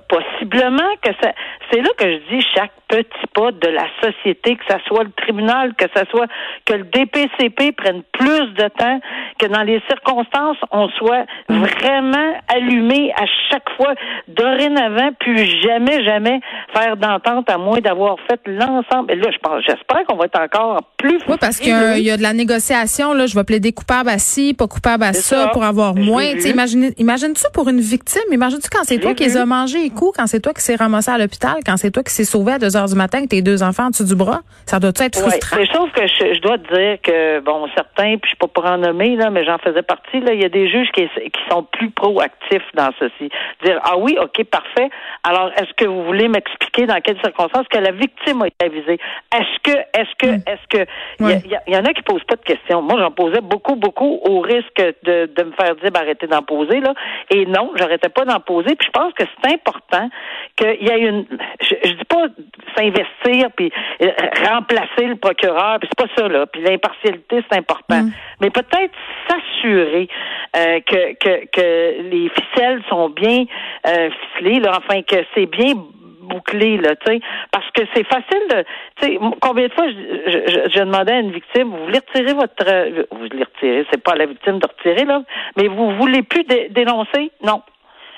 Possiblement 0.10 0.90
que 1.04 1.12
ça, 1.22 1.32
c'est 1.72 1.82
là 1.82 1.90
que 1.96 2.06
je 2.06 2.36
dis 2.36 2.46
chaque 2.56 2.72
petit 2.88 3.28
pas 3.34 3.52
de 3.52 3.68
la 3.68 3.86
société, 4.02 4.56
que 4.56 4.64
ça 4.68 4.80
soit 4.88 5.04
le 5.04 5.12
tribunal, 5.12 5.76
que 5.76 5.86
ça 5.96 6.04
soit 6.10 6.26
que 6.66 6.74
le 6.74 6.86
DPCP 6.86 7.72
prenne 7.74 8.02
plus 8.12 8.48
de 8.56 8.68
temps, 8.70 9.00
que 9.40 9.48
dans 9.48 9.64
les 9.64 9.82
circonstances, 9.88 10.58
on 10.72 10.90
soit 10.90 11.26
vraiment 11.48 12.34
allumé 12.48 13.12
à 13.16 13.26
chaque 13.50 13.70
fois, 13.78 13.94
dorénavant, 14.28 15.10
puis 15.20 15.62
jamais, 15.62 16.04
jamais 16.04 16.40
faire 16.74 16.98
d'entente 16.98 17.50
à 17.50 17.58
moins 17.58 17.80
d'avoir 17.80 18.18
fait 18.30 18.40
l'ensemble. 18.46 19.12
Et 19.12 19.16
là, 19.16 19.30
je 19.32 19.38
pense, 19.40 19.64
j'espère 19.66 20.06
qu'on 20.08 20.18
va 20.18 20.26
être 20.26 20.40
encore 20.40 20.82
plus 20.98 21.20
Oui, 21.28 21.36
parce 21.40 21.58
qu'il 21.58 21.72
y, 21.72 22.12
a 22.12 22.18
de 22.18 22.22
la 22.22 22.34
négociation, 22.34 23.14
là, 23.14 23.26
je 23.26 23.36
vais 23.36 23.44
plaider 23.44 23.72
coupable 23.72 24.10
à 24.10 24.20
ci, 24.20 24.54
pas 24.54 24.68
coupable 24.68 25.04
à 25.04 25.14
ça, 25.14 25.48
pour 25.54 25.64
avoir 25.64 25.96
moins. 25.96 26.24
Imagine, 26.24 26.92
imagine-tu 26.98 27.46
pour 27.54 27.70
une 27.70 27.80
victime, 27.80 28.22
imagine-tu 28.32 28.70
quand 28.70 28.84
c'est 28.84 29.00
toi 29.00 29.14
qui 29.14 29.24
les 29.24 29.38
as 29.38 29.46
mangés, 29.46 29.90
coup 29.90 30.12
quand 30.16 30.28
c'est 30.28 30.40
toi 30.40 30.54
qui 30.54 30.62
s'est 30.62 30.76
ramassé 30.76 31.12
à 31.12 31.18
l'hôpital, 31.18 31.58
quand 31.66 31.78
c'est 31.78 31.92
toi 31.92 32.04
qui 32.04 32.14
s'est 32.14 32.26
sauvé 32.26 32.54
à 32.54 32.60
2 32.60 32.76
heures 32.76 32.88
du 32.88 32.96
matin 32.96 33.20
avec 33.20 33.30
tes 33.30 33.42
deux 33.42 33.64
enfants 33.64 33.86
en 33.86 33.90
dessous 33.90 34.04
du 34.04 34.16
bras? 34.16 34.42
Ça 34.66 34.80
doit 34.80 34.92
être 35.00 35.18
frustrant? 35.18 35.58
Ouais, 35.58 35.68
sauf 35.74 35.92
que 35.92 36.06
je, 36.08 36.40
dois 36.42 36.58
te 36.58 36.74
dire 36.74 36.98
que, 37.02 37.40
bon, 37.40 37.68
certains, 37.76 38.18
puis 38.18 38.32
je 38.32 38.38
peux 38.38 38.48
pas 38.48 38.74
en 38.74 38.78
nommer, 38.78 39.16
là, 39.16 39.29
mais 39.32 39.44
j'en 39.46 39.58
faisais 39.58 39.82
partie, 39.82 40.20
là, 40.20 40.34
il 40.34 40.42
y 40.42 40.46
a 40.46 40.50
des 40.50 40.70
juges 40.70 40.90
qui, 40.92 41.08
qui 41.08 41.42
sont 41.50 41.64
plus 41.64 41.92
proactifs 41.92 42.68
dans 42.74 42.90
ceci. 43.00 43.30
Dire, 43.64 43.80
ah 43.84 43.98
oui, 43.98 44.18
OK, 44.20 44.44
parfait. 44.46 44.90
Alors, 45.24 45.52
est-ce 45.58 45.74
que 45.74 45.86
vous 45.86 46.04
voulez 46.04 46.28
m'expliquer 46.28 46.86
dans 46.86 47.00
quelles 47.02 47.20
circonstances 47.22 47.68
que 47.68 47.78
la 47.78 47.92
victime 47.92 48.42
a 48.42 48.48
été 48.48 48.66
avisée? 48.66 49.00
Est-ce 49.36 49.60
que, 49.64 49.78
est-ce 49.78 50.16
que, 50.18 50.28
mm. 50.28 50.44
est-ce 50.48 50.68
que, 50.70 50.90
il 51.20 51.74
y, 51.74 51.78
en 51.78 51.86
a 51.86 51.94
qui 51.94 52.02
posent 52.04 52.24
pas 52.24 52.36
de 52.36 52.42
questions. 52.42 52.82
Moi, 52.82 53.00
j'en 53.00 53.12
posais 53.12 53.42
beaucoup, 53.42 53.76
beaucoup 53.76 54.20
au 54.24 54.40
risque 54.42 54.82
de, 55.04 55.26
de 55.26 55.44
me 55.44 55.52
faire 55.52 55.76
dire, 55.76 55.92
ben, 55.92 56.02
arrêtez 56.02 56.28
d'en 56.28 56.42
poser, 56.42 56.80
là. 56.80 56.94
Et 57.30 57.46
non, 57.46 57.72
j'arrêtais 57.76 58.10
pas 58.10 58.26
d'en 58.26 58.40
poser. 58.40 58.76
Puis 58.76 58.88
je 58.88 58.92
pense 58.92 59.14
que 59.14 59.24
c'est 59.24 59.54
important 59.54 60.10
qu'il 60.56 60.88
y 60.88 60.90
ait 60.90 61.00
une, 61.00 61.26
je, 61.62 61.76
je 61.84 61.94
dis 61.94 62.06
pas 62.06 62.28
s'investir 62.76 63.50
puis 63.56 63.72
euh, 64.02 64.12
remplacer 64.50 65.08
le 65.08 65.16
procureur, 65.16 65.80
puis 65.80 65.90
c'est 65.92 66.08
pas 66.08 66.14
ça, 66.16 66.28
là. 66.28 66.46
Puis 66.48 66.62
l'impartialité, 66.62 67.44
c'est 67.50 67.58
important. 67.58 68.04
Mm. 68.04 68.12
Mais 68.42 68.50
peut-être 68.50 68.94
s'assurer 69.28 70.08
euh, 70.56 70.80
que, 70.82 71.14
que, 71.14 71.46
que 71.48 72.02
les 72.10 72.30
ficelles 72.30 72.82
sont 72.90 73.10
bien 73.10 73.46
euh, 73.88 74.10
ficelées, 74.12 74.60
là, 74.60 74.72
enfin 74.78 75.02
que 75.02 75.18
c'est 75.36 75.46
bien 75.46 75.74
bouclé, 76.22 76.78
là, 76.78 76.96
tu 76.96 77.12
sais, 77.12 77.20
parce 77.52 77.70
que 77.72 77.82
c'est 77.94 78.06
facile 78.06 78.48
de, 78.50 78.64
tu 78.98 79.08
sais, 79.08 79.20
combien 79.42 79.68
de 79.68 79.74
fois 79.74 79.88
je, 79.90 80.32
je, 80.32 80.70
je, 80.74 80.80
demandais 80.80 81.14
à 81.14 81.20
une 81.20 81.32
victime, 81.32 81.70
vous 81.70 81.86
voulez 81.86 82.00
retirer 82.00 82.34
votre, 82.34 83.08
vous 83.12 83.18
voulez 83.18 83.44
retirer, 83.44 83.86
c'est 83.92 84.04
pas 84.04 84.12
à 84.12 84.16
la 84.16 84.26
victime 84.28 84.60
de 84.60 84.68
retirer, 84.68 85.06
là, 85.06 85.24
mais 85.58 85.68
vous 85.68 85.96
voulez 85.98 86.22
plus 86.22 86.44
dénoncer? 86.70 87.32
Non. 87.44 87.62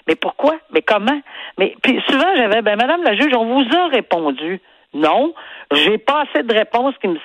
Mais 0.07 0.15
pourquoi? 0.15 0.55
Mais 0.71 0.81
comment? 0.81 1.21
Mais 1.57 1.75
puis 1.81 2.01
souvent 2.09 2.35
j'avais, 2.35 2.61
ben 2.61 2.75
Madame 2.75 3.03
la 3.03 3.15
juge, 3.15 3.33
on 3.35 3.45
vous 3.45 3.65
a 3.75 3.87
répondu. 3.87 4.59
Non, 4.93 5.33
j'ai 5.71 5.97
pas 5.97 6.23
assez 6.23 6.43
de 6.43 6.53
réponses 6.53 6.93
qui 6.99 7.07
me 7.07 7.17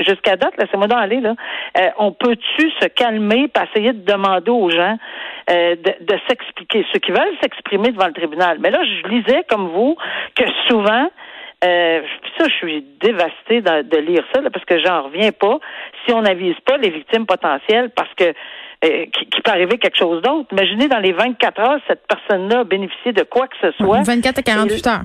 jusqu'à 0.00 0.36
date, 0.36 0.54
laissez-moi 0.58 0.86
dans 0.86 0.96
aller 0.96 1.20
là. 1.20 1.34
Euh, 1.78 1.88
on 1.98 2.12
peut-tu 2.12 2.70
se 2.80 2.86
calmer, 2.86 3.48
pas 3.48 3.64
essayer 3.64 3.92
de 3.92 4.04
demander 4.04 4.50
aux 4.50 4.70
gens 4.70 4.96
euh, 5.50 5.76
de, 5.76 6.16
s'expliquer, 6.26 6.86
ceux 6.92 7.00
qui 7.00 7.10
veulent 7.10 7.36
s'exprimer 7.42 7.90
devant 7.90 8.06
le 8.06 8.14
tribunal. 8.14 8.58
Mais 8.60 8.70
là, 8.70 8.80
je 8.82 9.08
lisais 9.08 9.44
comme 9.50 9.68
vous 9.68 9.96
que 10.34 10.44
souvent 10.68 11.10
euh, 11.64 12.02
ça, 12.38 12.46
je 12.48 12.54
suis 12.54 12.84
dévastée 13.00 13.60
de, 13.60 13.98
lire 13.98 14.24
ça 14.34 14.40
parce 14.50 14.64
que 14.64 14.78
j'en 14.80 15.02
reviens 15.02 15.32
pas. 15.32 15.58
Si 16.06 16.12
on 16.12 16.22
n'avise 16.22 16.58
pas 16.66 16.78
les 16.78 16.90
victimes 16.90 17.26
potentielles, 17.26 17.90
parce 17.94 18.12
que 18.14 18.32
euh, 18.84 19.06
qui, 19.06 19.40
peut 19.42 19.50
arriver 19.50 19.78
quelque 19.78 19.96
chose 19.96 20.20
d'autre. 20.22 20.48
Imaginez 20.52 20.88
dans 20.88 20.98
les 20.98 21.12
24 21.12 21.60
heures, 21.60 21.80
cette 21.86 22.06
personne-là 22.06 22.60
a 22.60 22.64
bénéficié 22.64 23.12
de 23.12 23.22
quoi 23.22 23.46
que 23.46 23.56
ce 23.60 23.72
soit. 23.72 24.02
24 24.02 24.38
à 24.38 24.42
48 24.42 24.86
heures. 24.86 25.02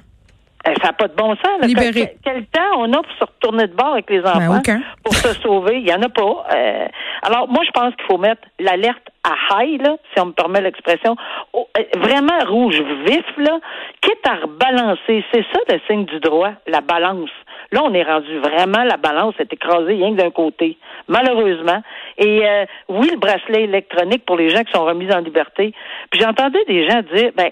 Eh, 0.68 0.74
ça 0.82 0.88
n'a 0.88 0.94
pas 0.94 1.08
de 1.08 1.16
bon 1.16 1.36
sens. 1.36 1.62
Libéré. 1.62 2.18
Quel, 2.24 2.46
temps 2.48 2.78
on 2.78 2.92
a 2.92 2.98
pour 2.98 3.14
se 3.18 3.24
retourner 3.24 3.68
de 3.68 3.74
bord 3.74 3.94
avec 3.94 4.10
les 4.10 4.20
ben, 4.20 4.36
enfants 4.36 4.62
pour 5.04 5.16
se 5.16 5.34
sauver? 5.42 5.78
Il 5.78 5.86
n'y 5.86 5.94
en 5.94 6.02
a 6.02 6.10
pas. 6.10 6.46
Euh, 6.54 6.88
alors, 7.24 7.48
moi, 7.48 7.64
je 7.66 7.72
pense 7.72 7.96
qu'il 7.96 8.06
faut 8.06 8.18
mettre 8.18 8.42
l'alerte 8.60 9.08
à 9.24 9.64
high, 9.64 9.82
là, 9.82 9.96
si 10.14 10.22
on 10.22 10.28
me 10.28 10.32
permet 10.32 10.62
l'expression, 10.62 11.16
euh, 11.56 11.84
vraiment 11.98 12.40
rouge 12.48 12.82
vif, 13.06 13.26
là, 13.38 13.60
quitte 14.02 14.28
à 14.28 14.36
rebalancer. 14.36 15.24
C'est 15.34 15.46
ça 15.54 15.60
le 15.70 15.80
signe 15.88 16.06
du 16.06 16.20
droit, 16.20 16.52
la 16.68 16.82
balance. 16.82 17.30
Là, 17.72 17.84
on 17.84 17.94
est 17.94 18.04
rendu 18.04 18.40
vraiment, 18.40 18.84
la 18.84 18.98
balance 18.98 19.36
est 19.40 19.52
écrasée 19.54 19.94
rien 19.94 20.12
que 20.12 20.22
d'un 20.22 20.32
côté, 20.32 20.78
malheureusement. 21.08 21.82
Et 22.18 22.48
euh, 22.48 22.66
oui, 22.88 23.10
le 23.12 23.18
bracelet 23.18 23.64
électronique 23.64 24.26
pour 24.26 24.38
les 24.38 24.50
gens 24.50 24.64
qui 24.64 24.72
sont 24.72 24.86
remis 24.86 25.12
en 25.14 25.20
liberté. 25.20 25.74
Puis 26.10 26.20
j'entendais 26.20 26.64
des 26.66 26.90
gens 26.90 27.02
dire, 27.14 27.32
ben, 27.36 27.52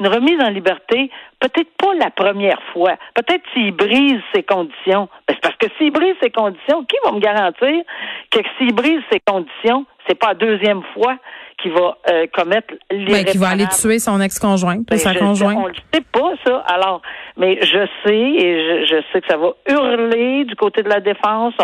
une 0.00 0.08
remise 0.08 0.40
en 0.40 0.48
liberté, 0.48 1.10
peut-être 1.40 1.70
pas 1.76 1.94
la 1.94 2.10
première 2.10 2.62
fois. 2.72 2.96
Peut-être 3.14 3.42
s'il 3.52 3.72
brise 3.72 4.20
ses 4.34 4.42
conditions. 4.42 5.08
Ben, 5.26 5.34
c'est 5.34 5.42
parce 5.42 5.56
que 5.56 5.66
s'il 5.76 5.92
brise 5.92 6.14
ses 6.22 6.30
conditions, 6.30 6.84
qui 6.84 6.96
va 7.04 7.12
me 7.12 7.20
garantir 7.20 7.82
que 8.30 8.40
s'il 8.56 8.74
brise 8.74 9.02
ses 9.12 9.20
conditions, 9.20 9.84
c'est 10.08 10.18
pas 10.18 10.28
la 10.28 10.34
deuxième 10.34 10.82
fois 10.94 11.16
qui 11.60 11.70
va 11.70 11.98
euh, 12.10 12.26
commettre 12.32 12.74
l'irréparable. 12.90 13.24
Ben, 13.24 13.32
qui 13.32 13.38
va 13.38 13.48
aller 13.48 13.66
tuer 13.66 13.98
son 13.98 14.20
ex-conjointe 14.20 14.80
ou 14.80 14.84
ben, 14.90 14.98
sa 14.98 15.14
conjointe. 15.14 15.58
On 15.58 15.68
ne 15.68 15.74
sait 15.92 16.04
pas, 16.12 16.32
ça. 16.46 16.58
Alors, 16.68 17.02
mais 17.36 17.58
je 17.62 17.86
sais, 18.04 18.16
et 18.16 18.86
je, 18.86 19.02
sais 19.12 19.20
que 19.20 19.26
ça 19.28 19.36
va 19.36 19.52
hurler 19.68 20.44
du 20.44 20.54
côté 20.54 20.82
de 20.82 20.88
la 20.88 21.00
défense. 21.00 21.54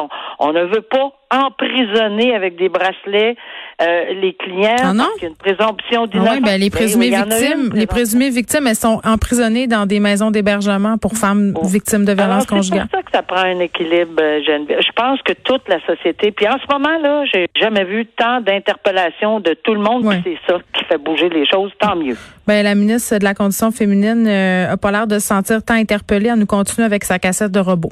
On, 0.41 0.53
ne 0.53 0.65
veut 0.65 0.83
pas 0.83 1.13
emprisonner 1.31 2.35
avec 2.35 2.57
des 2.57 2.69
bracelets 2.69 3.37
euh, 3.83 4.15
les 4.21 4.35
clients. 4.35 4.77
Ah 4.79 4.93
non? 4.93 5.05
Parce 5.05 5.15
qu'il 5.15 5.23
y 5.23 5.27
a 5.27 5.29
une 5.31 5.37
présomption 5.37 6.07
d'innocence. 6.07 6.37
Oui, 6.37 6.43
ben, 6.43 6.61
les 6.61 6.71
présumées 6.71 7.11
victimes, 7.11 7.71
les 7.75 7.87
présumées 7.87 8.31
victimes, 8.31 8.67
elles 8.69 8.77
sont 8.77 9.01
emprisonnées 9.05 9.67
dans 9.67 9.87
des 9.87 9.99
maisons 9.99 10.31
d'hébergement 10.31 10.97
pour 10.97 11.15
femmes 11.15 11.55
oh. 11.57 11.67
victimes 11.67 12.05
de 12.05 12.13
violences 12.13 12.47
conjugales. 12.47 12.87
C'est 12.91 12.91
pour 12.91 13.01
ça 13.01 13.03
que 13.03 13.11
ça 13.13 13.23
prend 13.23 13.43
un 13.43 13.59
équilibre, 13.59 14.15
euh, 14.21 14.41
Geneviève. 14.47 14.81
Je 14.81 14.93
pense 14.95 15.21
que 15.23 15.33
toute 15.33 15.69
la 15.69 15.85
société, 15.87 16.31
puis 16.31 16.47
en 16.47 16.57
ce 16.59 16.73
moment 16.73 16.99
là, 16.99 17.25
j'ai 17.33 17.47
jamais 17.61 17.85
vu 17.85 18.07
tant 18.07 18.41
d'interpellations 18.41 19.41
de 19.41 19.55
tout 19.55 19.75
le 19.75 19.81
monde. 19.81 20.05
C'est 20.23 20.39
ça 20.47 20.59
qui 20.73 20.85
fait 20.85 20.99
bouger 20.99 21.29
les 21.29 21.47
choses. 21.47 21.73
Tant 21.81 21.97
mieux. 21.97 22.17
Ben, 22.47 22.63
la 22.63 22.75
ministre 22.75 23.19
de 23.19 23.25
la 23.25 23.35
Condition 23.35 23.71
féminine 23.71 24.27
euh, 24.27 24.73
a 24.73 24.77
pas 24.77 24.91
l'air 24.91 25.07
de 25.07 25.19
se 25.19 25.27
sentir 25.27 25.63
tant 25.63 25.75
interpellée. 25.75 26.29
Elle 26.31 26.39
nous 26.39 26.47
continue 26.47 26.85
avec 26.85 27.05
sa 27.05 27.19
cassette 27.19 27.51
de 27.51 27.61
robot. 27.61 27.91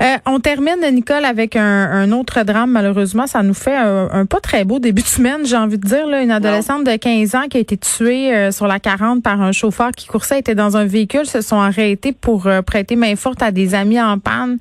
Euh, 0.00 0.16
on 0.24 0.40
termine, 0.40 0.80
Nicole, 0.92 1.24
avec 1.24 1.56
un, 1.56 2.10
autre 2.12 2.42
drame. 2.42 2.61
Malheureusement, 2.66 3.26
ça 3.26 3.42
nous 3.42 3.54
fait 3.54 3.76
un, 3.76 4.26
pas 4.26 4.40
très 4.40 4.64
beau 4.64 4.78
début 4.78 5.02
de 5.02 5.06
semaine, 5.06 5.44
j'ai 5.44 5.56
envie 5.56 5.78
de 5.78 5.86
dire. 5.86 6.06
Là, 6.06 6.22
une 6.22 6.30
adolescente 6.30 6.84
de 6.84 6.96
15 6.96 7.34
ans 7.34 7.48
qui 7.48 7.56
a 7.56 7.60
été 7.60 7.76
tuée 7.76 8.34
euh, 8.34 8.50
sur 8.50 8.66
la 8.66 8.80
40 8.80 9.22
par 9.22 9.40
un 9.40 9.52
chauffeur 9.52 9.92
qui 9.92 10.06
coursait, 10.06 10.38
était 10.38 10.54
dans 10.54 10.76
un 10.76 10.84
véhicule, 10.84 11.26
se 11.26 11.40
sont 11.40 11.60
arrêtés 11.60 12.12
pour 12.12 12.48
prêter 12.66 12.96
main 12.96 13.16
forte 13.16 13.42
à 13.42 13.50
des 13.50 13.74
amis 13.74 14.00
en 14.00 14.18
panne. 14.18 14.58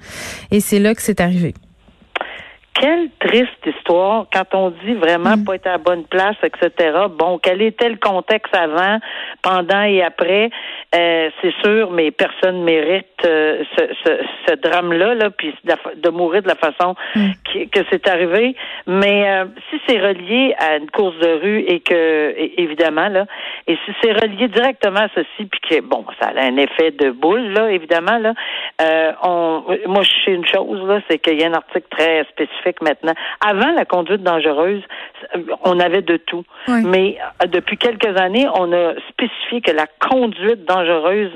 Et 0.52 0.60
c'est 0.60 0.80
là 0.80 0.96
que 0.96 1.02
c'est 1.02 1.22
arrivé 1.22 1.54
quelle 2.82 3.10
triste 3.20 3.64
histoire 3.66 4.26
quand 4.34 4.56
on 4.56 4.70
dit 4.72 4.96
vraiment 4.96 5.38
mm. 5.38 5.46
pas 5.46 5.56
être 5.56 5.68
à 5.68 5.72
la 5.74 5.78
bonne 5.78 6.04
place, 6.06 6.36
etc. 6.42 6.98
Bon, 7.12 7.38
quel 7.38 7.62
était 7.62 7.90
le 7.90 7.98
contexte 7.98 8.56
avant, 8.56 8.98
pendant 9.44 9.84
et 9.84 10.02
après? 10.02 10.50
Euh, 10.96 11.30
c'est 11.42 11.54
sûr, 11.64 11.92
mais 11.92 12.10
personne 12.10 12.64
mérite 12.64 13.06
euh, 13.24 13.64
ce, 13.78 13.84
ce, 14.04 14.12
ce 14.48 14.56
drame-là, 14.56 15.14
là, 15.14 15.30
puis 15.30 15.54
de, 15.64 16.10
mourir 16.10 16.42
de 16.42 16.48
la 16.48 16.56
façon 16.56 16.96
mm. 17.16 17.32
que 17.72 17.80
c'est 17.92 18.08
arrivé. 18.08 18.56
Mais 18.88 19.30
euh, 19.30 19.46
si 19.70 19.80
c'est 19.88 20.00
relié 20.00 20.56
à 20.58 20.78
une 20.78 20.90
course 20.90 21.18
de 21.20 21.40
rue 21.40 21.60
et 21.60 21.82
que, 21.82 22.34
évidemment, 22.58 23.10
là, 23.10 23.26
et 23.68 23.78
si 23.86 23.92
c'est 24.02 24.12
relié 24.12 24.48
directement 24.48 25.02
à 25.02 25.10
ceci, 25.14 25.46
puis 25.46 25.62
que, 25.70 25.82
bon, 25.82 26.04
ça 26.20 26.30
a 26.36 26.42
un 26.42 26.58
effet 26.58 26.90
de 26.90 27.12
boule, 27.12 27.54
là, 27.54 27.72
évidemment, 27.72 28.18
là, 28.18 28.34
on, 29.24 29.64
moi, 29.86 30.02
je 30.02 30.10
sais 30.26 30.32
une 30.32 30.48
chose, 30.48 30.82
là, 30.88 31.00
c'est 31.08 31.20
qu'il 31.20 31.40
y 31.40 31.44
a 31.44 31.48
un 31.48 31.54
article 31.54 31.88
très 31.92 32.24
spécifique 32.24 32.71
maintenant. 32.82 33.14
Avant 33.46 33.72
la 33.72 33.86
conduite 33.86 34.24
dangereuse, 34.24 34.84
on 35.64 35.80
avait 35.80 36.02
de 36.02 36.18
tout. 36.18 36.44
Mais 36.68 37.18
euh, 37.44 37.48
depuis 37.48 37.78
quelques 37.78 38.18
années, 38.20 38.48
on 38.54 38.72
a 38.72 38.94
spécifié 39.10 39.62
que 39.62 39.72
la 39.72 39.88
conduite 40.10 40.66
dangereuse 40.66 41.32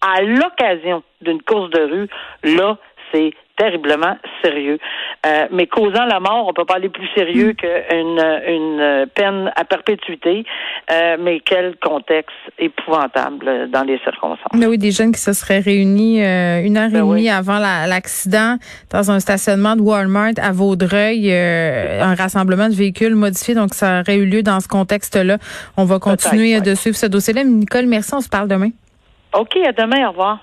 à 0.00 0.22
l'occasion 0.22 1.02
d'une 1.20 1.42
course 1.42 1.70
de 1.70 1.82
rue, 1.82 2.08
là, 2.42 2.78
c'est 3.12 3.32
terriblement 3.60 4.16
sérieux. 4.42 4.78
Euh, 5.26 5.46
mais 5.50 5.66
causant 5.66 6.06
la 6.06 6.18
mort, 6.18 6.46
on 6.48 6.52
peut 6.54 6.64
pas 6.64 6.76
aller 6.76 6.88
plus 6.88 7.08
sérieux 7.14 7.50
mm. 7.50 7.54
qu'une 7.54 8.20
une 8.48 9.06
peine 9.14 9.52
à 9.54 9.64
perpétuité. 9.64 10.44
Euh, 10.90 11.16
mais 11.20 11.40
quel 11.40 11.76
contexte 11.76 12.34
épouvantable 12.58 13.70
dans 13.70 13.82
les 13.82 13.98
circonstances. 13.98 14.52
Mais 14.54 14.66
oui, 14.66 14.78
des 14.78 14.90
jeunes 14.90 15.12
qui 15.12 15.20
se 15.20 15.34
seraient 15.34 15.60
réunis 15.60 16.24
euh, 16.24 16.62
une 16.64 16.78
heure 16.78 16.88
et 16.88 16.92
ben 16.92 17.06
demie 17.06 17.28
avant 17.28 17.58
l'accident 17.58 18.56
dans 18.90 19.10
un 19.10 19.20
stationnement 19.20 19.76
de 19.76 19.82
Walmart 19.82 20.32
à 20.40 20.52
Vaudreuil, 20.52 21.30
un 21.30 22.14
rassemblement 22.14 22.68
de 22.68 22.74
véhicules 22.74 23.14
modifiés. 23.14 23.54
Donc, 23.54 23.74
ça 23.74 24.00
aurait 24.00 24.16
eu 24.16 24.24
lieu 24.24 24.42
dans 24.42 24.60
ce 24.60 24.68
contexte-là. 24.68 25.36
On 25.76 25.84
va 25.84 25.98
continuer 25.98 26.60
de 26.60 26.74
suivre 26.74 26.96
ce 26.96 27.06
dossier-là. 27.06 27.44
Nicole, 27.44 27.86
merci. 27.86 28.14
On 28.14 28.20
se 28.20 28.28
parle 28.28 28.48
demain. 28.48 28.70
OK, 29.34 29.56
à 29.56 29.72
demain. 29.72 30.06
Au 30.06 30.10
revoir. 30.10 30.40